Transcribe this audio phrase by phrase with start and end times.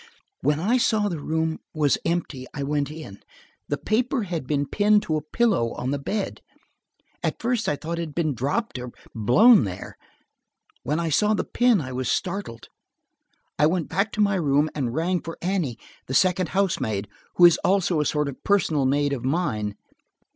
[0.39, 3.21] "When I saw the room was empty I went in.
[3.67, 6.41] The paper had been pinned to a pillow on the bed.
[7.21, 9.99] At first I thought it had been dropped or had blown there.
[10.81, 12.69] When I saw the pin I was startled.
[13.59, 15.77] I went back to my room and rang for Annie,
[16.07, 19.75] the second housemaid, who is also a sort of personal maid of mine.